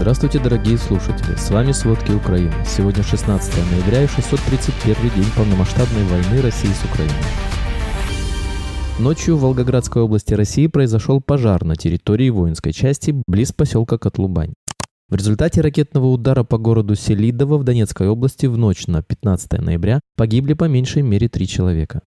Здравствуйте, 0.00 0.38
дорогие 0.38 0.78
слушатели! 0.78 1.36
С 1.36 1.50
вами 1.50 1.72
«Сводки 1.72 2.10
Украины». 2.12 2.54
Сегодня 2.64 3.02
16 3.02 3.54
ноября 3.70 4.04
и 4.04 4.06
631 4.06 4.96
день 5.10 5.30
полномасштабной 5.36 6.04
войны 6.04 6.40
России 6.40 6.70
с 6.70 6.82
Украиной. 6.86 7.14
Ночью 8.98 9.36
в 9.36 9.42
Волгоградской 9.42 10.00
области 10.00 10.32
России 10.32 10.68
произошел 10.68 11.20
пожар 11.20 11.66
на 11.66 11.76
территории 11.76 12.30
воинской 12.30 12.72
части 12.72 13.14
близ 13.26 13.52
поселка 13.52 13.98
Котлубань. 13.98 14.54
В 15.10 15.16
результате 15.16 15.60
ракетного 15.60 16.06
удара 16.06 16.44
по 16.44 16.56
городу 16.56 16.94
Селидово 16.94 17.58
в 17.58 17.64
Донецкой 17.64 18.08
области 18.08 18.46
в 18.46 18.56
ночь 18.56 18.86
на 18.86 19.02
15 19.02 19.60
ноября 19.60 20.00
погибли 20.16 20.54
по 20.54 20.64
меньшей 20.64 21.02
мере 21.02 21.28
три 21.28 21.46
человека. 21.46 22.00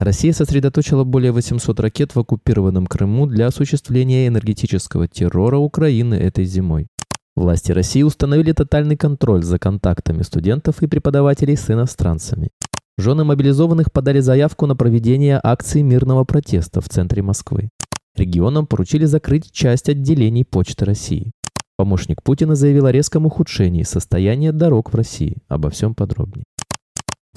Россия 0.00 0.32
сосредоточила 0.32 1.04
более 1.04 1.30
800 1.30 1.78
ракет 1.78 2.16
в 2.16 2.18
оккупированном 2.18 2.88
Крыму 2.88 3.26
для 3.26 3.46
осуществления 3.46 4.26
энергетического 4.26 5.06
террора 5.06 5.58
Украины 5.58 6.14
этой 6.14 6.44
зимой. 6.44 6.88
Власти 7.38 7.70
России 7.70 8.02
установили 8.02 8.50
тотальный 8.50 8.96
контроль 8.96 9.44
за 9.44 9.60
контактами 9.60 10.22
студентов 10.22 10.82
и 10.82 10.88
преподавателей 10.88 11.56
с 11.56 11.70
иностранцами. 11.70 12.50
Жены 12.98 13.22
мобилизованных 13.22 13.92
подали 13.92 14.18
заявку 14.18 14.66
на 14.66 14.74
проведение 14.74 15.38
акции 15.40 15.82
мирного 15.82 16.24
протеста 16.24 16.80
в 16.80 16.88
центре 16.88 17.22
Москвы. 17.22 17.70
Регионам 18.16 18.66
поручили 18.66 19.04
закрыть 19.04 19.52
часть 19.52 19.88
отделений 19.88 20.44
Почты 20.44 20.84
России. 20.84 21.30
Помощник 21.76 22.24
Путина 22.24 22.56
заявил 22.56 22.86
о 22.86 22.92
резком 22.92 23.24
ухудшении 23.24 23.84
состояния 23.84 24.50
дорог 24.50 24.92
в 24.92 24.96
России. 24.96 25.36
Обо 25.46 25.70
всем 25.70 25.94
подробнее. 25.94 26.44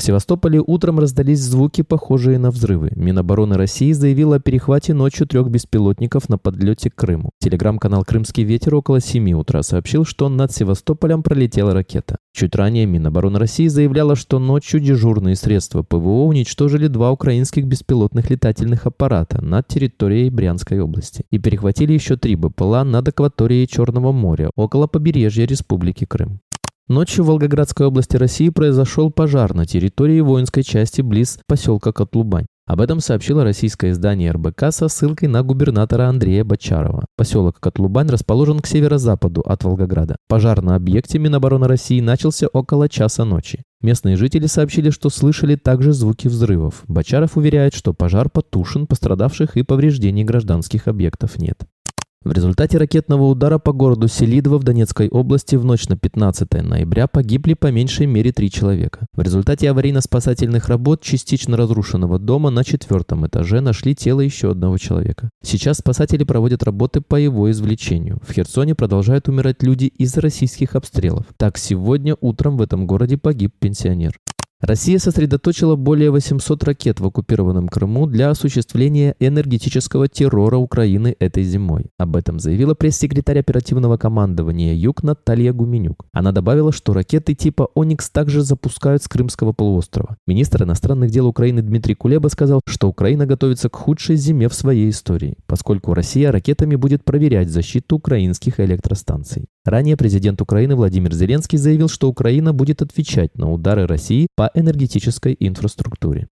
В 0.01 0.03
Севастополе 0.03 0.59
утром 0.65 0.97
раздались 0.97 1.41
звуки, 1.41 1.83
похожие 1.83 2.39
на 2.39 2.49
взрывы. 2.49 2.91
Минобороны 2.95 3.55
России 3.55 3.91
заявила 3.91 4.37
о 4.37 4.39
перехвате 4.39 4.95
ночью 4.95 5.27
трех 5.27 5.49
беспилотников 5.49 6.27
на 6.27 6.39
подлете 6.39 6.89
к 6.89 6.95
Крыму. 6.95 7.29
Телеграм-канал 7.39 8.03
«Крымский 8.03 8.43
ветер» 8.43 8.73
около 8.73 8.99
7 8.99 9.33
утра 9.33 9.61
сообщил, 9.61 10.03
что 10.03 10.27
над 10.27 10.51
Севастополем 10.51 11.21
пролетела 11.21 11.75
ракета. 11.75 12.17
Чуть 12.33 12.55
ранее 12.55 12.87
Минобороны 12.87 13.37
России 13.37 13.67
заявляла, 13.67 14.15
что 14.15 14.39
ночью 14.39 14.79
дежурные 14.79 15.35
средства 15.35 15.83
ПВО 15.83 16.25
уничтожили 16.25 16.87
два 16.87 17.11
украинских 17.11 17.65
беспилотных 17.65 18.31
летательных 18.31 18.87
аппарата 18.87 19.39
над 19.39 19.67
территорией 19.67 20.31
Брянской 20.31 20.79
области 20.79 21.25
и 21.29 21.37
перехватили 21.37 21.93
еще 21.93 22.17
три 22.17 22.35
БПЛА 22.35 22.83
над 22.85 23.07
акваторией 23.09 23.67
Черного 23.67 24.11
моря 24.11 24.49
около 24.55 24.87
побережья 24.87 25.45
Республики 25.45 26.05
Крым. 26.05 26.39
Ночью 26.91 27.23
в 27.23 27.27
Волгоградской 27.27 27.87
области 27.87 28.17
России 28.17 28.49
произошел 28.49 29.11
пожар 29.11 29.53
на 29.53 29.65
территории 29.65 30.19
воинской 30.19 30.61
части 30.61 30.99
близ 30.99 31.39
поселка 31.47 31.93
Котлубань. 31.93 32.47
Об 32.67 32.81
этом 32.81 32.99
сообщило 32.99 33.45
российское 33.45 33.91
издание 33.91 34.31
РБК 34.31 34.73
со 34.73 34.89
ссылкой 34.89 35.29
на 35.29 35.41
губернатора 35.41 36.09
Андрея 36.09 36.43
Бочарова. 36.43 37.05
Поселок 37.15 37.61
Котлубань 37.61 38.09
расположен 38.09 38.59
к 38.59 38.67
северо-западу 38.67 39.39
от 39.39 39.63
Волгограда. 39.63 40.17
Пожар 40.27 40.61
на 40.61 40.75
объекте 40.75 41.17
Минобороны 41.17 41.65
России 41.65 42.01
начался 42.01 42.47
около 42.47 42.89
часа 42.89 43.23
ночи. 43.23 43.63
Местные 43.81 44.17
жители 44.17 44.47
сообщили, 44.47 44.89
что 44.89 45.09
слышали 45.09 45.55
также 45.55 45.93
звуки 45.93 46.27
взрывов. 46.27 46.83
Бочаров 46.89 47.37
уверяет, 47.37 47.73
что 47.73 47.93
пожар 47.93 48.29
потушен, 48.29 48.85
пострадавших 48.85 49.55
и 49.55 49.63
повреждений 49.63 50.25
гражданских 50.25 50.89
объектов 50.89 51.37
нет. 51.37 51.63
В 52.23 52.33
результате 52.33 52.77
ракетного 52.77 53.23
удара 53.23 53.57
по 53.57 53.73
городу 53.73 54.07
Селидово 54.07 54.59
в 54.59 54.63
Донецкой 54.63 55.09
области 55.09 55.55
в 55.55 55.65
ночь 55.65 55.87
на 55.87 55.97
15 55.97 56.53
ноября 56.53 57.07
погибли 57.07 57.55
по 57.55 57.71
меньшей 57.71 58.05
мере 58.05 58.31
три 58.31 58.51
человека. 58.51 59.07
В 59.15 59.21
результате 59.23 59.67
аварийно-спасательных 59.71 60.67
работ 60.67 61.01
частично 61.01 61.57
разрушенного 61.57 62.19
дома 62.19 62.51
на 62.51 62.63
четвертом 62.63 63.25
этаже 63.25 63.59
нашли 63.59 63.95
тело 63.95 64.21
еще 64.21 64.51
одного 64.51 64.77
человека. 64.77 65.31
Сейчас 65.41 65.79
спасатели 65.79 66.23
проводят 66.23 66.61
работы 66.61 67.01
по 67.01 67.15
его 67.15 67.49
извлечению. 67.49 68.19
В 68.21 68.31
Херсоне 68.31 68.75
продолжают 68.75 69.27
умирать 69.27 69.63
люди 69.63 69.85
из-за 69.85 70.21
российских 70.21 70.75
обстрелов. 70.75 71.25
Так, 71.37 71.57
сегодня 71.57 72.15
утром 72.21 72.55
в 72.55 72.61
этом 72.61 72.85
городе 72.85 73.17
погиб 73.17 73.55
пенсионер. 73.59 74.13
Россия 74.61 74.99
сосредоточила 74.99 75.75
более 75.75 76.11
800 76.11 76.63
ракет 76.63 76.99
в 76.99 77.05
оккупированном 77.07 77.67
Крыму 77.67 78.05
для 78.05 78.29
осуществления 78.29 79.15
энергетического 79.19 80.07
террора 80.07 80.57
Украины 80.57 81.15
этой 81.19 81.43
зимой. 81.43 81.87
Об 81.97 82.15
этом 82.15 82.39
заявила 82.39 82.75
пресс-секретарь 82.75 83.39
оперативного 83.39 83.97
командования 83.97 84.75
«Юг» 84.75 85.01
Наталья 85.01 85.51
Гуменюк. 85.51 86.05
Она 86.13 86.31
добавила, 86.31 86.71
что 86.71 86.93
ракеты 86.93 87.33
типа 87.33 87.69
«Оникс» 87.73 88.11
также 88.11 88.43
запускают 88.43 89.01
с 89.01 89.07
Крымского 89.07 89.51
полуострова. 89.51 90.17
Министр 90.27 90.63
иностранных 90.63 91.09
дел 91.09 91.25
Украины 91.25 91.63
Дмитрий 91.63 91.95
Кулеба 91.95 92.27
сказал, 92.27 92.61
что 92.67 92.87
Украина 92.87 93.25
готовится 93.25 93.67
к 93.67 93.75
худшей 93.75 94.15
зиме 94.15 94.47
в 94.47 94.53
своей 94.53 94.91
истории, 94.91 95.37
поскольку 95.47 95.95
Россия 95.95 96.31
ракетами 96.31 96.75
будет 96.75 97.03
проверять 97.03 97.49
защиту 97.49 97.95
украинских 97.95 98.59
электростанций. 98.59 99.47
Ранее 99.63 99.95
президент 99.95 100.41
Украины 100.41 100.75
Владимир 100.75 101.13
Зеленский 101.13 101.59
заявил, 101.59 101.87
что 101.87 102.09
Украина 102.09 102.51
будет 102.51 102.81
отвечать 102.81 103.37
на 103.37 103.51
удары 103.51 103.85
России 103.85 104.27
по 104.35 104.49
энергетической 104.55 105.35
инфраструктуре. 105.39 106.29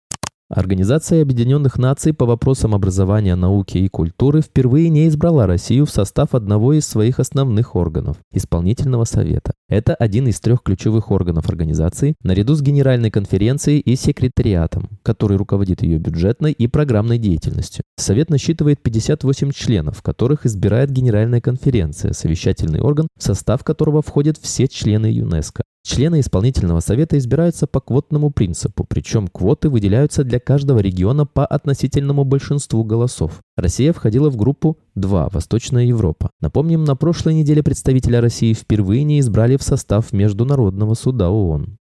Организация 0.50 1.22
Объединенных 1.22 1.78
Наций 1.78 2.12
по 2.12 2.26
вопросам 2.26 2.74
образования, 2.74 3.36
науки 3.36 3.78
и 3.78 3.88
культуры 3.88 4.42
впервые 4.42 4.90
не 4.90 5.08
избрала 5.08 5.46
Россию 5.46 5.86
в 5.86 5.92
состав 5.92 6.34
одного 6.34 6.74
из 6.74 6.88
своих 6.88 7.20
основных 7.20 7.76
органов– 7.76 8.18
Исполнительного 8.34 9.04
совета. 9.04 9.54
Это 9.70 9.94
один 9.94 10.28
из 10.28 10.40
трех 10.40 10.64
ключевых 10.64 11.12
органов 11.12 11.50
организации, 11.50 12.16
наряду 12.24 12.56
с 12.56 12.64
Генеральной 12.64 13.12
конференцией 13.12 13.80
и 13.80 13.96
секретариатом, 13.96 14.90
который 15.04 15.38
руководит 15.38 15.84
ее 15.84 16.00
бюджетной 16.00 16.52
и 16.52 16.66
программной 16.66 17.20
деятельностью. 17.20 17.84
Совет 17.98 18.32
насчитывает 18.32 18.82
58 18.82 19.52
членов, 19.52 20.02
которых 20.02 20.48
избирает 20.48 20.90
Генеральная 20.90 21.42
конференция, 21.42 22.14
совещательный 22.14 22.82
орган, 22.82 23.08
в 23.16 23.24
состав 23.24 23.64
которого 23.64 24.02
входят 24.02 24.40
все 24.40 24.68
члены 24.68 25.06
ЮНЕСКО. 25.06 25.62
Члены 25.84 26.20
исполнительного 26.20 26.82
совета 26.82 27.18
избираются 27.18 27.66
по 27.66 27.80
квотному 27.80 28.32
принципу, 28.32 28.86
причем 28.88 29.28
квоты 29.28 29.70
выделяются 29.70 30.24
для 30.24 30.40
каждого 30.40 30.80
региона 30.80 31.26
по 31.26 31.46
относительному 31.46 32.26
большинству 32.26 32.84
голосов. 32.84 33.40
Россия 33.56 33.94
входила 33.94 34.30
в 34.30 34.36
группу 34.36 34.78
2 34.96 35.30
«Восточная 35.32 35.86
Европа». 35.86 36.32
Напомним, 36.42 36.84
на 36.84 36.96
прошлой 36.96 37.34
неделе 37.34 37.64
представителя 37.64 38.22
России 38.22 38.54
впервые 38.54 39.04
не 39.04 39.20
избрали 39.20 39.58
в 39.58 39.64
состав 39.64 40.12
Международного 40.12 40.94
суда 40.96 41.30
ООН. 41.30 41.78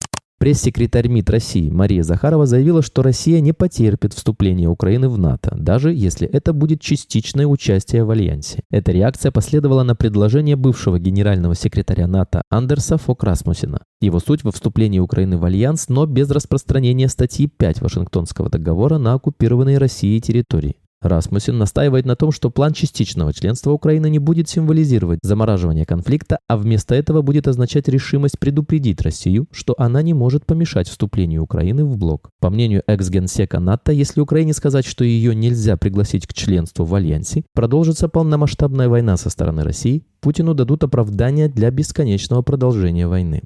Пресс-секретарь 0.44 1.08
МИД 1.08 1.30
России 1.30 1.70
Мария 1.70 2.02
Захарова 2.02 2.44
заявила, 2.44 2.82
что 2.82 3.02
Россия 3.02 3.40
не 3.40 3.54
потерпит 3.54 4.12
вступление 4.12 4.68
Украины 4.68 5.08
в 5.08 5.16
НАТО, 5.16 5.56
даже 5.58 5.90
если 5.94 6.28
это 6.28 6.52
будет 6.52 6.82
частичное 6.82 7.46
участие 7.46 8.04
в 8.04 8.10
альянсе. 8.10 8.60
Эта 8.70 8.92
реакция 8.92 9.32
последовала 9.32 9.84
на 9.84 9.96
предложение 9.96 10.56
бывшего 10.56 10.98
генерального 10.98 11.54
секретаря 11.54 12.06
НАТО 12.06 12.42
Андерса 12.50 12.98
Фок 12.98 13.24
Расмусена. 13.24 13.84
Его 14.02 14.20
суть 14.20 14.44
во 14.44 14.52
вступлении 14.52 14.98
Украины 14.98 15.38
в 15.38 15.46
альянс, 15.46 15.88
но 15.88 16.04
без 16.04 16.30
распространения 16.30 17.08
статьи 17.08 17.46
5 17.46 17.80
Вашингтонского 17.80 18.50
договора 18.50 18.98
на 18.98 19.14
оккупированные 19.14 19.78
Россией 19.78 20.20
территории. 20.20 20.76
Расмусин 21.04 21.58
настаивает 21.58 22.06
на 22.06 22.16
том, 22.16 22.32
что 22.32 22.50
план 22.50 22.72
частичного 22.72 23.32
членства 23.32 23.70
Украины 23.70 24.08
не 24.08 24.18
будет 24.18 24.48
символизировать 24.48 25.20
замораживание 25.22 25.84
конфликта, 25.84 26.38
а 26.48 26.56
вместо 26.56 26.94
этого 26.94 27.22
будет 27.22 27.46
означать 27.46 27.88
решимость 27.88 28.38
предупредить 28.38 29.02
Россию, 29.02 29.46
что 29.50 29.74
она 29.78 30.02
не 30.02 30.14
может 30.14 30.46
помешать 30.46 30.88
вступлению 30.88 31.42
Украины 31.42 31.84
в 31.84 31.96
блок. 31.96 32.30
По 32.40 32.50
мнению 32.50 32.82
экс-генсека 32.86 33.60
НАТО, 33.60 33.92
если 33.92 34.20
Украине 34.20 34.54
сказать, 34.54 34.86
что 34.86 35.04
ее 35.04 35.34
нельзя 35.34 35.76
пригласить 35.76 36.26
к 36.26 36.32
членству 36.32 36.84
в 36.84 36.94
Альянсе, 36.94 37.44
продолжится 37.54 38.08
полномасштабная 38.08 38.88
война 38.88 39.16
со 39.16 39.30
стороны 39.30 39.62
России, 39.62 40.04
Путину 40.20 40.54
дадут 40.54 40.82
оправдание 40.84 41.48
для 41.48 41.70
бесконечного 41.70 42.40
продолжения 42.40 43.06
войны. 43.06 43.42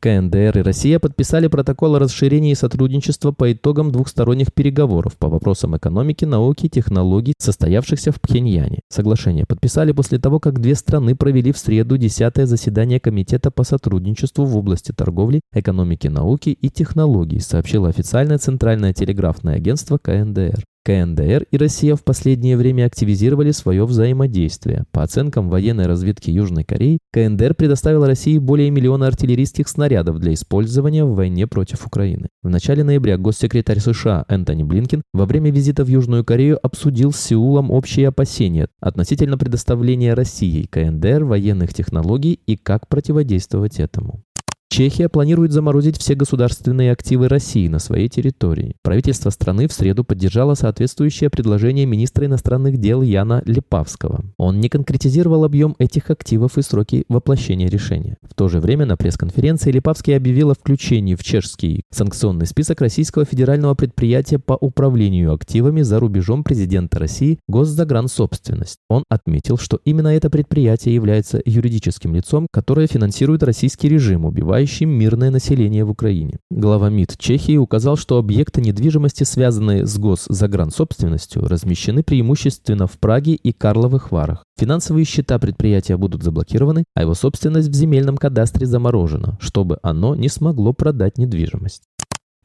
КНДР 0.00 0.58
и 0.58 0.62
Россия 0.62 0.98
подписали 0.98 1.48
протокол 1.48 1.96
о 1.96 1.98
расширении 1.98 2.54
сотрудничества 2.54 3.32
по 3.32 3.52
итогам 3.52 3.90
двухсторонних 3.90 4.52
переговоров 4.52 5.16
по 5.16 5.28
вопросам 5.28 5.76
экономики, 5.76 6.24
науки 6.24 6.66
и 6.66 6.68
технологий, 6.68 7.34
состоявшихся 7.38 8.12
в 8.12 8.20
Пхеньяне. 8.20 8.80
Соглашение 8.88 9.46
подписали 9.46 9.92
после 9.92 10.18
того, 10.18 10.38
как 10.38 10.60
две 10.60 10.74
страны 10.74 11.16
провели 11.16 11.52
в 11.52 11.58
среду 11.58 11.96
10 11.96 12.46
заседание 12.46 13.00
Комитета 13.00 13.50
по 13.50 13.64
сотрудничеству 13.64 14.44
в 14.44 14.56
области 14.56 14.92
торговли, 14.92 15.40
экономики, 15.52 16.08
науки 16.08 16.50
и 16.50 16.68
технологий, 16.68 17.40
сообщило 17.40 17.88
официальное 17.88 18.38
Центральное 18.38 18.92
телеграфное 18.92 19.56
агентство 19.56 19.98
КНДР. 19.98 20.62
КНДР 20.86 21.46
и 21.50 21.56
Россия 21.56 21.96
в 21.96 22.04
последнее 22.04 22.56
время 22.56 22.86
активизировали 22.86 23.50
свое 23.50 23.84
взаимодействие. 23.84 24.84
По 24.92 25.02
оценкам 25.02 25.48
военной 25.48 25.86
разведки 25.86 26.30
Южной 26.30 26.62
Кореи, 26.62 27.00
КНДР 27.12 27.54
предоставила 27.54 28.06
России 28.06 28.38
более 28.38 28.70
миллиона 28.70 29.08
артиллерийских 29.08 29.66
снарядов 29.66 30.20
для 30.20 30.32
использования 30.32 31.04
в 31.04 31.16
войне 31.16 31.48
против 31.48 31.84
Украины. 31.88 32.28
В 32.44 32.48
начале 32.48 32.84
ноября 32.84 33.18
госсекретарь 33.18 33.80
США 33.80 34.26
Энтони 34.28 34.62
Блинкен 34.62 35.02
во 35.12 35.26
время 35.26 35.50
визита 35.50 35.84
в 35.84 35.88
Южную 35.88 36.24
Корею 36.24 36.64
обсудил 36.64 37.10
с 37.10 37.18
Сеулом 37.18 37.72
общие 37.72 38.06
опасения 38.06 38.68
относительно 38.78 39.36
предоставления 39.36 40.14
России 40.14 40.68
КНДР 40.70 41.24
военных 41.24 41.74
технологий 41.74 42.38
и 42.46 42.56
как 42.56 42.86
противодействовать 42.86 43.80
этому. 43.80 44.22
Чехия 44.68 45.08
планирует 45.08 45.52
заморозить 45.52 45.96
все 45.96 46.14
государственные 46.14 46.92
активы 46.92 47.28
России 47.28 47.68
на 47.68 47.78
своей 47.78 48.08
территории. 48.08 48.74
Правительство 48.82 49.30
страны 49.30 49.68
в 49.68 49.72
среду 49.72 50.04
поддержало 50.04 50.54
соответствующее 50.54 51.30
предложение 51.30 51.86
министра 51.86 52.26
иностранных 52.26 52.78
дел 52.78 53.00
Яна 53.00 53.42
Лепавского. 53.46 54.24
Он 54.36 54.60
не 54.60 54.68
конкретизировал 54.68 55.44
объем 55.44 55.76
этих 55.78 56.10
активов 56.10 56.58
и 56.58 56.62
сроки 56.62 57.04
воплощения 57.08 57.68
решения. 57.68 58.18
В 58.22 58.34
то 58.34 58.48
же 58.48 58.60
время 58.60 58.86
на 58.86 58.96
пресс-конференции 58.96 59.70
Лепавский 59.70 60.16
объявил 60.16 60.50
о 60.50 60.54
включении 60.54 61.14
в 61.14 61.22
чешский 61.22 61.84
санкционный 61.90 62.46
список 62.46 62.80
российского 62.80 63.24
федерального 63.24 63.74
предприятия 63.74 64.38
по 64.38 64.54
управлению 64.54 65.32
активами 65.32 65.82
за 65.82 66.00
рубежом 66.00 66.44
президента 66.44 66.98
России 66.98 67.38
«Госзагрансобственность». 67.48 68.78
Он 68.90 69.04
отметил, 69.08 69.58
что 69.58 69.78
именно 69.84 70.08
это 70.08 70.28
предприятие 70.28 70.94
является 70.94 71.40
юридическим 71.44 72.14
лицом, 72.14 72.46
которое 72.52 72.88
финансирует 72.88 73.42
российский 73.42 73.88
режим, 73.88 74.26
убивающий 74.56 74.86
мирное 74.86 75.30
население 75.30 75.84
в 75.84 75.90
Украине. 75.90 76.38
Глава 76.50 76.88
МИД 76.88 77.18
Чехии 77.18 77.58
указал, 77.58 77.96
что 77.96 78.16
объекты 78.16 78.62
недвижимости, 78.62 79.24
связанные 79.24 79.86
с 79.86 79.98
госзагрансобственностью, 79.98 81.46
размещены 81.46 82.02
преимущественно 82.02 82.86
в 82.86 82.98
Праге 82.98 83.34
и 83.34 83.52
Карловых 83.52 84.12
Варах. 84.12 84.44
Финансовые 84.58 85.04
счета 85.04 85.38
предприятия 85.38 85.98
будут 85.98 86.22
заблокированы, 86.22 86.84
а 86.94 87.02
его 87.02 87.12
собственность 87.12 87.68
в 87.68 87.74
земельном 87.74 88.16
кадастре 88.16 88.66
заморожена, 88.66 89.36
чтобы 89.40 89.78
оно 89.82 90.14
не 90.14 90.30
смогло 90.30 90.72
продать 90.72 91.18
недвижимость. 91.18 91.82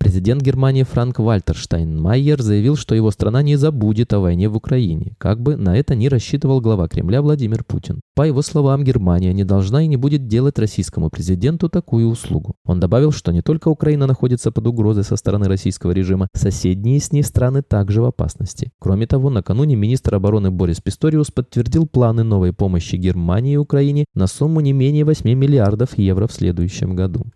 Президент 0.01 0.41
Германии 0.41 0.81
Франк 0.81 1.19
Вальтер 1.19 1.55
Штайнмайер 1.55 2.41
заявил, 2.41 2.75
что 2.75 2.95
его 2.95 3.11
страна 3.11 3.43
не 3.43 3.55
забудет 3.55 4.13
о 4.13 4.19
войне 4.19 4.49
в 4.49 4.57
Украине, 4.57 5.13
как 5.19 5.39
бы 5.39 5.55
на 5.57 5.77
это 5.77 5.93
не 5.93 6.09
рассчитывал 6.09 6.59
глава 6.59 6.87
Кремля 6.87 7.21
Владимир 7.21 7.63
Путин. 7.63 8.01
По 8.15 8.23
его 8.23 8.41
словам, 8.41 8.83
Германия 8.83 9.31
не 9.31 9.43
должна 9.43 9.83
и 9.83 9.87
не 9.87 9.97
будет 9.97 10.25
делать 10.25 10.57
российскому 10.57 11.11
президенту 11.11 11.69
такую 11.69 12.07
услугу. 12.07 12.55
Он 12.65 12.79
добавил, 12.79 13.11
что 13.11 13.31
не 13.31 13.43
только 13.43 13.67
Украина 13.67 14.07
находится 14.07 14.51
под 14.51 14.65
угрозой 14.65 15.03
со 15.03 15.17
стороны 15.17 15.47
российского 15.47 15.91
режима, 15.91 16.29
соседние 16.33 16.99
с 16.99 17.11
ней 17.11 17.21
страны 17.21 17.61
также 17.61 18.01
в 18.01 18.05
опасности. 18.05 18.71
Кроме 18.79 19.05
того, 19.05 19.29
накануне 19.29 19.75
министр 19.75 20.15
обороны 20.15 20.49
Борис 20.49 20.81
Писториус 20.81 21.29
подтвердил 21.29 21.85
планы 21.85 22.23
новой 22.23 22.53
помощи 22.53 22.95
Германии 22.95 23.53
и 23.53 23.57
Украине 23.57 24.05
на 24.15 24.25
сумму 24.25 24.61
не 24.61 24.73
менее 24.73 25.05
8 25.05 25.31
миллиардов 25.31 25.95
евро 25.95 26.25
в 26.25 26.31
следующем 26.31 26.95
году. 26.95 27.27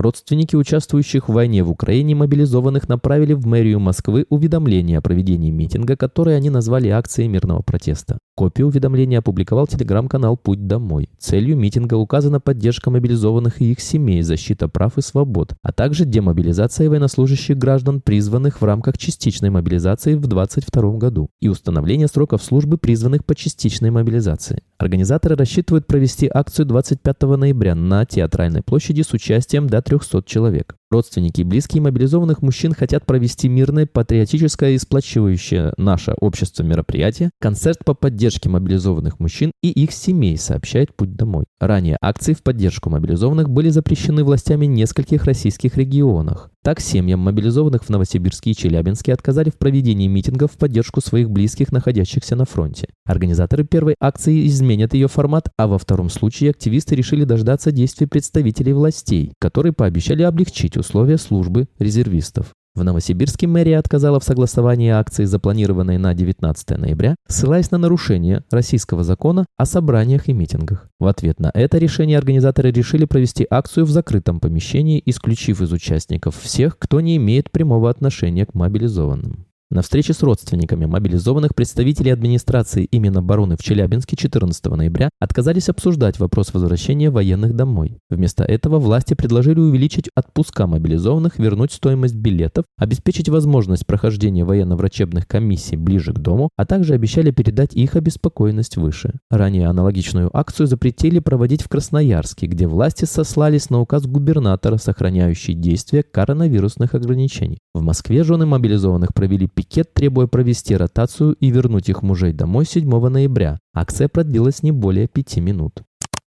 Родственники 0.00 0.54
участвующих 0.54 1.28
в 1.28 1.32
войне 1.32 1.64
в 1.64 1.70
Украине 1.70 2.14
мобилизованных 2.14 2.88
направили 2.88 3.32
в 3.32 3.48
мэрию 3.48 3.80
Москвы 3.80 4.26
уведомление 4.28 4.98
о 4.98 5.02
проведении 5.02 5.50
митинга, 5.50 5.96
которое 5.96 6.36
они 6.36 6.50
назвали 6.50 6.88
акцией 6.88 7.26
мирного 7.26 7.62
протеста. 7.62 8.18
Копию 8.36 8.68
уведомления 8.68 9.18
опубликовал 9.18 9.66
телеграм-канал 9.66 10.36
«Путь 10.36 10.68
домой». 10.68 11.10
Целью 11.18 11.56
митинга 11.56 11.94
указана 11.94 12.38
поддержка 12.38 12.88
мобилизованных 12.88 13.60
и 13.60 13.72
их 13.72 13.80
семей, 13.80 14.22
защита 14.22 14.68
прав 14.68 14.96
и 14.96 15.02
свобод, 15.02 15.54
а 15.62 15.72
также 15.72 16.04
демобилизация 16.04 16.88
военнослужащих 16.88 17.58
граждан, 17.58 18.00
призванных 18.00 18.60
в 18.60 18.64
рамках 18.64 18.96
частичной 18.96 19.50
мобилизации 19.50 20.14
в 20.14 20.20
2022 20.20 20.98
году, 20.98 21.30
и 21.40 21.48
установление 21.48 22.06
сроков 22.06 22.44
службы, 22.44 22.78
призванных 22.78 23.24
по 23.24 23.34
частичной 23.34 23.90
мобилизации. 23.90 24.62
Организаторы 24.78 25.34
рассчитывают 25.34 25.88
провести 25.88 26.30
акцию 26.32 26.66
25 26.66 27.22
ноября 27.22 27.74
на 27.74 28.04
Театральной 28.04 28.62
площади 28.62 29.02
с 29.02 29.12
участием 29.12 29.66
до 29.66 29.87
300 29.88 30.26
человек. 30.26 30.77
Родственники 30.90 31.42
и 31.42 31.44
близкие 31.44 31.82
мобилизованных 31.82 32.40
мужчин 32.40 32.72
хотят 32.72 33.04
провести 33.04 33.46
мирное, 33.46 33.84
патриотическое 33.84 34.70
и 34.70 34.78
сплачивающее 34.78 35.74
наше 35.76 36.14
общество 36.18 36.62
мероприятие, 36.62 37.28
концерт 37.40 37.84
по 37.84 37.92
поддержке 37.92 38.48
мобилизованных 38.48 39.20
мужчин 39.20 39.52
и 39.62 39.70
их 39.70 39.92
семей, 39.92 40.38
сообщает 40.38 40.96
«Путь 40.96 41.14
домой». 41.14 41.44
Ранее 41.60 41.98
акции 42.00 42.32
в 42.32 42.42
поддержку 42.42 42.88
мобилизованных 42.88 43.50
были 43.50 43.68
запрещены 43.68 44.24
властями 44.24 44.64
нескольких 44.64 45.24
российских 45.24 45.76
регионах. 45.76 46.50
Так, 46.62 46.80
семьям 46.80 47.20
мобилизованных 47.20 47.84
в 47.84 47.88
Новосибирске 47.88 48.50
и 48.50 48.54
Челябинске 48.54 49.12
отказали 49.12 49.48
в 49.48 49.56
проведении 49.56 50.06
митингов 50.06 50.52
в 50.52 50.58
поддержку 50.58 51.00
своих 51.00 51.30
близких, 51.30 51.70
находящихся 51.70 52.34
на 52.34 52.44
фронте. 52.44 52.88
Организаторы 53.06 53.64
первой 53.64 53.94
акции 54.00 54.46
изменят 54.46 54.92
ее 54.92 55.08
формат, 55.08 55.48
а 55.56 55.66
во 55.66 55.78
втором 55.78 56.10
случае 56.10 56.50
активисты 56.50 56.94
решили 56.94 57.24
дождаться 57.24 57.72
действий 57.72 58.06
представителей 58.06 58.72
властей, 58.72 59.32
которые 59.38 59.72
пообещали 59.72 60.22
облегчить 60.22 60.76
условия 60.78 61.18
службы 61.18 61.68
резервистов. 61.78 62.54
В 62.78 62.84
Новосибирске 62.84 63.48
мэрия 63.48 63.78
отказала 63.78 64.20
в 64.20 64.24
согласовании 64.24 64.90
акции, 64.90 65.24
запланированной 65.24 65.98
на 65.98 66.14
19 66.14 66.78
ноября, 66.78 67.16
ссылаясь 67.26 67.72
на 67.72 67.78
нарушение 67.78 68.44
российского 68.52 69.02
закона 69.02 69.46
о 69.56 69.66
собраниях 69.66 70.28
и 70.28 70.32
митингах. 70.32 70.88
В 71.00 71.08
ответ 71.08 71.40
на 71.40 71.50
это 71.52 71.78
решение 71.78 72.18
организаторы 72.18 72.70
решили 72.70 73.04
провести 73.04 73.44
акцию 73.50 73.84
в 73.84 73.90
закрытом 73.90 74.38
помещении, 74.38 75.02
исключив 75.04 75.60
из 75.60 75.72
участников 75.72 76.36
всех, 76.36 76.78
кто 76.78 77.00
не 77.00 77.16
имеет 77.16 77.50
прямого 77.50 77.90
отношения 77.90 78.46
к 78.46 78.54
мобилизованным. 78.54 79.47
На 79.70 79.82
встрече 79.82 80.14
с 80.14 80.22
родственниками 80.22 80.86
мобилизованных 80.86 81.54
представителей 81.54 82.10
администрации 82.10 82.84
и 82.84 82.98
Минобороны 82.98 83.58
в 83.58 83.62
Челябинске 83.62 84.16
14 84.16 84.64
ноября 84.64 85.10
отказались 85.20 85.68
обсуждать 85.68 86.18
вопрос 86.18 86.54
возвращения 86.54 87.10
военных 87.10 87.54
домой. 87.54 87.98
Вместо 88.08 88.44
этого 88.44 88.78
власти 88.78 89.12
предложили 89.12 89.60
увеличить 89.60 90.08
отпуска 90.16 90.66
мобилизованных, 90.66 91.38
вернуть 91.38 91.72
стоимость 91.72 92.14
билетов, 92.14 92.64
обеспечить 92.78 93.28
возможность 93.28 93.86
прохождения 93.86 94.42
военно-врачебных 94.42 95.26
комиссий 95.26 95.76
ближе 95.76 96.14
к 96.14 96.18
дому, 96.18 96.48
а 96.56 96.64
также 96.64 96.94
обещали 96.94 97.30
передать 97.30 97.74
их 97.74 97.94
обеспокоенность 97.94 98.78
выше. 98.78 99.18
Ранее 99.30 99.66
аналогичную 99.66 100.34
акцию 100.34 100.66
запретили 100.66 101.18
проводить 101.18 101.60
в 101.60 101.68
Красноярске, 101.68 102.46
где 102.46 102.66
власти 102.66 103.04
сослались 103.04 103.68
на 103.68 103.82
указ 103.82 104.06
губернатора, 104.06 104.78
сохраняющий 104.78 105.52
действие 105.52 106.04
коронавирусных 106.04 106.94
ограничений. 106.94 107.58
В 107.74 107.82
Москве 107.82 108.24
жены 108.24 108.46
мобилизованных 108.46 109.12
провели 109.12 109.46
пикет, 109.58 109.92
требуя 109.92 110.28
провести 110.28 110.76
ротацию 110.76 111.32
и 111.32 111.50
вернуть 111.50 111.88
их 111.88 112.02
мужей 112.02 112.32
домой 112.32 112.64
7 112.64 112.88
ноября. 113.08 113.58
Акция 113.74 114.06
продлилась 114.06 114.62
не 114.62 114.70
более 114.70 115.08
пяти 115.08 115.40
минут. 115.40 115.82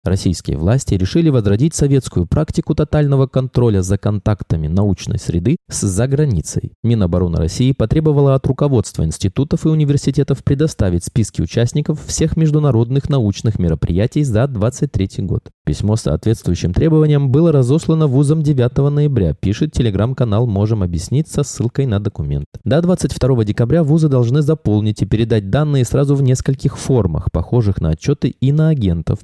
Российские 0.06 0.58
власти 0.58 0.94
решили 0.94 1.30
возродить 1.30 1.76
советскую 1.76 2.26
практику 2.26 2.74
тотального 2.74 3.28
контроля 3.28 3.82
за 3.82 3.98
контактами 3.98 4.68
научной 4.68 5.20
среды 5.20 5.58
с 5.70 5.82
заграницей. 5.86 6.72
Минобороны 6.84 7.38
России 7.38 7.74
потребовала 7.74 8.36
от 8.36 8.48
руководства 8.48 9.04
институтов 9.04 9.66
и 9.66 9.70
университетов 9.70 10.42
предоставить 10.46 11.04
списки 11.04 11.42
участников 11.42 12.00
всех 12.06 12.38
международных 12.38 13.10
научных 13.10 13.60
мероприятий 13.60 14.24
за 14.24 14.48
2023 14.48 15.26
год. 15.26 15.50
Письмо 15.66 15.98
с 15.98 16.02
соответствующим 16.02 16.74
требованием 16.74 17.30
было 17.30 17.52
разослано 17.52 18.08
вузом 18.08 18.42
9 18.42 18.78
ноября, 18.92 19.36
пишет 19.36 19.72
телеграм-канал 19.72 20.48
«Можем 20.48 20.82
объяснить» 20.82 21.28
со 21.28 21.44
ссылкой 21.44 21.86
на 21.86 22.00
документ. 22.00 22.46
До 22.64 22.82
22 22.82 23.44
декабря 23.44 23.84
вузы 23.84 24.08
должны 24.08 24.42
заполнить 24.42 25.04
и 25.04 25.06
передать 25.06 25.52
данные 25.52 25.86
сразу 25.86 26.16
в 26.16 26.24
нескольких 26.24 26.78
формах, 26.78 27.32
похожих 27.32 27.82
на 27.82 27.90
отчеты 27.90 28.30
иноагентов, 28.40 29.20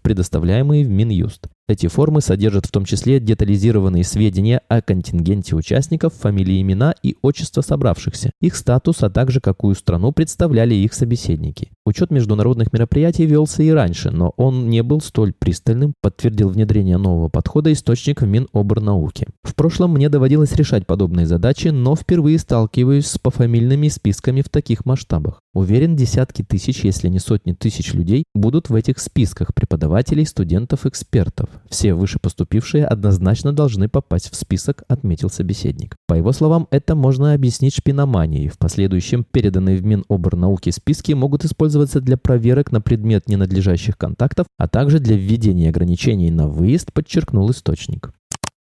предоставляемые 0.66 0.86
в 0.86 0.90
Минюст. 0.90 1.48
Эти 1.68 1.88
формы 1.88 2.22
содержат 2.22 2.68
в 2.68 2.72
том 2.72 2.86
числе 2.86 3.20
детализированные 3.20 4.04
сведения 4.04 4.62
о 4.68 4.84
контингенте 4.84 5.56
участников, 5.56 6.14
фамилии, 6.14 6.62
имена 6.62 6.94
и 7.02 7.16
отчества 7.24 7.62
собравшихся, 7.62 8.30
их 8.40 8.56
статус, 8.56 9.02
а 9.02 9.10
также 9.10 9.42
какую 9.42 9.74
страну 9.74 10.12
представляли 10.12 10.76
их 10.76 10.94
собеседники. 10.94 11.72
Учет 11.84 12.12
международных 12.12 12.72
мероприятий 12.72 13.26
велся 13.26 13.64
и 13.64 13.72
раньше, 13.72 14.12
но 14.12 14.34
он 14.38 14.70
не 14.70 14.84
был 14.84 15.02
столь 15.02 15.34
пристальным, 15.34 15.94
подтвердил 16.02 16.50
внедрение 16.50 16.98
нового 16.98 17.30
подхода 17.30 17.74
источник 17.74 18.22
в 18.22 18.28
Миноборнауки. 18.28 19.26
В 19.42 19.56
прошлом 19.56 19.94
мне 19.94 20.08
доводилось 20.10 20.54
решать 20.54 20.86
подобные 20.86 21.26
задачи, 21.26 21.70
но 21.70 21.96
впервые 21.96 22.38
сталкиваюсь 22.38 23.08
с 23.08 23.18
пофамильными 23.18 23.88
списками 23.88 24.42
в 24.42 24.50
таких 24.50 24.86
масштабах. 24.86 25.42
Уверен, 25.56 25.96
десятки 25.96 26.44
тысяч, 26.44 26.84
если 26.84 27.08
не 27.08 27.18
сотни 27.18 27.54
тысяч 27.54 27.94
людей 27.94 28.26
будут 28.36 28.70
в 28.70 28.76
этих 28.76 29.00
списках 29.00 29.56
преподавателей, 29.56 30.26
студентов, 30.26 30.86
экспертов. 30.86 31.50
Все 31.70 31.94
вышепоступившие 31.94 32.86
однозначно 32.86 33.54
должны 33.54 33.90
попасть 33.90 34.32
в 34.32 34.36
список, 34.36 34.84
отметил 34.88 35.30
собеседник. 35.30 35.96
По 36.08 36.14
его 36.14 36.32
словам, 36.32 36.68
это 36.72 36.96
можно 36.96 37.34
объяснить 37.34 37.76
шпиноманией. 37.76 38.50
В 38.50 38.58
последующем 38.58 39.24
переданные 39.24 39.78
в 39.78 39.84
Миноборнауки 39.84 40.70
списки 40.70 41.14
могут 41.14 41.46
использоваться 41.46 42.02
для 42.02 42.18
проверок 42.18 42.72
на 42.72 42.82
предмет 42.82 43.28
ненадлежащих 43.28 43.98
контактов, 43.98 44.48
а 44.58 44.68
также 44.68 45.00
для 45.00 45.16
введения 45.16 45.70
ограничений 45.70 46.32
на 46.32 46.48
выезд, 46.48 46.94
подчеркнул 46.94 47.50
источник. 47.52 48.12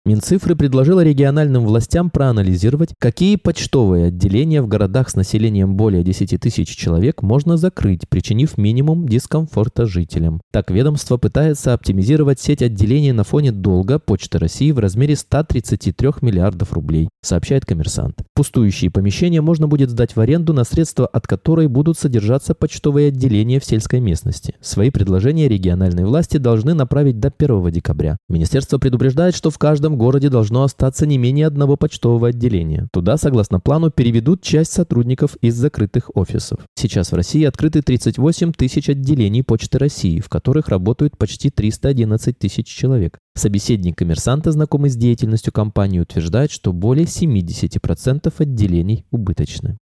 Минцифры 0.04 0.56
предложила 0.56 1.04
региональным 1.04 1.64
властям 1.64 2.10
проанализировать, 2.10 2.88
какие 2.98 3.36
почтовые 3.36 4.06
отделения 4.06 4.60
в 4.60 4.66
городах 4.66 5.08
с 5.08 5.14
населением 5.14 5.76
более 5.76 6.02
10 6.02 6.40
тысяч 6.40 6.70
человек 6.70 7.22
можно 7.22 7.56
закрыть, 7.56 8.08
причинив 8.08 8.58
минимум 8.58 9.08
дискомфорта 9.08 9.86
жителям. 9.86 10.40
Так 10.50 10.72
ведомство 10.72 11.18
пытается 11.18 11.72
оптимизировать 11.72 12.40
сеть 12.40 12.62
отделений 12.62 13.12
на 13.12 13.22
фоне 13.22 13.52
долга 13.52 14.00
Почты 14.00 14.40
России 14.40 14.72
в 14.72 14.80
размере 14.80 15.14
133 15.14 16.08
миллиардов 16.20 16.72
рублей, 16.72 17.08
сообщает 17.22 17.64
коммерсант. 17.64 18.24
Пустующие 18.34 18.90
помещения 18.90 19.40
можно 19.40 19.68
будет 19.68 19.90
сдать 19.90 20.16
в 20.16 20.20
аренду 20.20 20.52
на 20.52 20.64
средства, 20.64 21.06
от 21.06 21.28
которой 21.28 21.68
будут 21.68 21.96
содержаться 21.96 22.56
почтовые 22.56 23.10
отделения 23.10 23.60
в 23.60 23.64
сельской 23.64 24.00
местности. 24.00 24.56
Свои 24.60 24.90
предложения 24.90 25.46
региональные 25.46 26.06
власти 26.06 26.38
должны 26.38 26.74
направить 26.74 27.20
до 27.20 27.32
1 27.38 27.70
декабря. 27.70 28.16
Министерство 28.28 28.78
предупреждает, 28.78 29.36
что 29.36 29.50
в 29.50 29.58
каждом 29.58 29.91
каждом 29.92 29.98
городе 29.98 30.28
должно 30.28 30.62
остаться 30.62 31.06
не 31.06 31.18
менее 31.18 31.46
одного 31.46 31.76
почтового 31.76 32.28
отделения. 32.28 32.88
Туда, 32.92 33.16
согласно 33.16 33.60
плану, 33.60 33.90
переведут 33.90 34.42
часть 34.42 34.72
сотрудников 34.72 35.36
из 35.42 35.54
закрытых 35.54 36.10
офисов. 36.14 36.58
Сейчас 36.74 37.12
в 37.12 37.16
России 37.16 37.44
открыты 37.44 37.82
38 37.82 38.52
тысяч 38.52 38.88
отделений 38.88 39.42
Почты 39.42 39.78
России, 39.78 40.20
в 40.20 40.28
которых 40.28 40.68
работают 40.68 41.16
почти 41.18 41.50
311 41.50 42.38
тысяч 42.38 42.66
человек. 42.66 43.18
Собеседник 43.34 43.96
коммерсанта, 43.96 44.52
знакомый 44.52 44.90
с 44.90 44.96
деятельностью 44.96 45.52
компании, 45.52 46.00
утверждает, 46.00 46.50
что 46.50 46.72
более 46.72 47.06
70% 47.06 48.32
отделений 48.38 49.04
убыточны. 49.10 49.78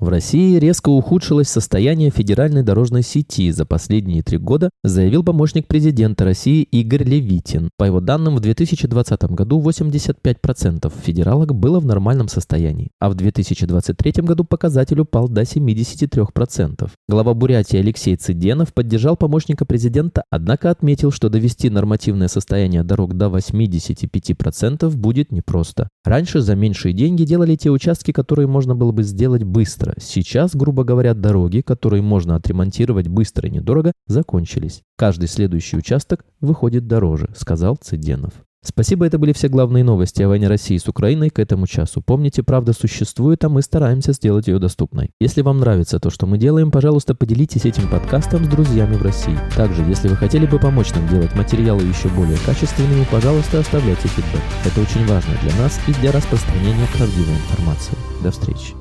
В 0.00 0.08
России 0.08 0.58
резко 0.58 0.88
ухудшилось 0.88 1.48
состояние 1.48 2.08
федеральной 2.08 2.62
дорожной 2.62 3.02
сети 3.02 3.50
за 3.50 3.66
последние 3.66 4.22
три 4.22 4.38
года, 4.38 4.70
заявил 4.82 5.22
помощник 5.22 5.66
президента 5.66 6.24
России 6.24 6.62
Игорь 6.62 7.04
Левитин. 7.04 7.68
По 7.76 7.84
его 7.84 8.00
данным, 8.00 8.36
в 8.36 8.40
2020 8.40 9.22
году 9.24 9.60
85% 9.60 10.90
федералок 11.04 11.54
было 11.54 11.80
в 11.80 11.84
нормальном 11.84 12.28
состоянии, 12.28 12.92
а 12.98 13.10
в 13.10 13.14
2023 13.14 14.22
году 14.22 14.44
показатель 14.44 15.00
упал 15.00 15.28
до 15.28 15.42
73%. 15.42 16.90
Глава 17.06 17.34
Бурятии 17.34 17.76
Алексей 17.76 18.16
Цыденов 18.16 18.72
поддержал 18.72 19.18
помощника 19.18 19.66
президента, 19.66 20.24
однако 20.30 20.70
отметил, 20.70 21.10
что 21.10 21.28
довести 21.28 21.68
нормативное 21.68 22.28
состояние 22.28 22.84
дорог 22.84 23.18
до 23.18 23.26
85% 23.26 24.96
будет 24.96 25.30
непросто. 25.30 25.90
Раньше 26.06 26.40
за 26.40 26.56
меньшие 26.56 26.94
деньги 26.94 27.24
делали 27.24 27.54
те 27.54 27.68
участки, 27.68 28.12
которые 28.12 28.46
можно 28.46 28.74
было 28.74 28.92
бы 28.92 29.02
сделать 29.02 29.44
быстро, 29.44 29.89
быстро. 29.90 29.94
Сейчас, 30.00 30.54
грубо 30.54 30.84
говоря, 30.84 31.14
дороги, 31.14 31.60
которые 31.60 32.02
можно 32.02 32.36
отремонтировать 32.36 33.08
быстро 33.08 33.48
и 33.48 33.52
недорого, 33.52 33.92
закончились. 34.06 34.82
Каждый 34.96 35.28
следующий 35.28 35.76
участок 35.76 36.24
выходит 36.40 36.86
дороже, 36.86 37.30
сказал 37.36 37.76
Цыденов. 37.76 38.32
Спасибо, 38.62 39.06
это 39.06 39.18
были 39.18 39.32
все 39.32 39.48
главные 39.48 39.82
новости 39.82 40.22
о 40.22 40.28
войне 40.28 40.46
России 40.46 40.76
с 40.76 40.86
Украиной 40.86 41.30
к 41.30 41.38
этому 41.38 41.66
часу. 41.66 42.02
Помните, 42.02 42.42
правда 42.42 42.74
существует, 42.74 43.42
а 43.42 43.48
мы 43.48 43.62
стараемся 43.62 44.12
сделать 44.12 44.48
ее 44.48 44.58
доступной. 44.58 45.12
Если 45.18 45.40
вам 45.40 45.60
нравится 45.60 45.98
то, 45.98 46.10
что 46.10 46.26
мы 46.26 46.36
делаем, 46.36 46.70
пожалуйста, 46.70 47.14
поделитесь 47.14 47.64
этим 47.64 47.88
подкастом 47.88 48.44
с 48.44 48.48
друзьями 48.48 48.96
в 48.96 49.02
России. 49.02 49.38
Также, 49.56 49.82
если 49.84 50.08
вы 50.08 50.16
хотели 50.16 50.44
бы 50.44 50.58
помочь 50.58 50.92
нам 50.94 51.08
делать 51.08 51.34
материалы 51.34 51.80
еще 51.84 52.08
более 52.10 52.36
качественными, 52.44 53.06
пожалуйста, 53.10 53.60
оставляйте 53.60 54.08
фидбэк. 54.08 54.42
Это 54.66 54.78
очень 54.82 55.06
важно 55.06 55.32
для 55.42 55.56
нас 55.56 55.80
и 55.88 55.94
для 55.94 56.12
распространения 56.12 56.86
правдивой 56.94 57.36
информации. 57.36 57.96
До 58.22 58.30
встречи. 58.30 58.74